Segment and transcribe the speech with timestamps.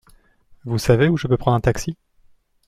[0.65, 1.95] Vous savez où je peux prendre un taxi?